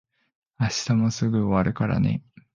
[0.59, 2.23] 明日もすぐ終わるからね。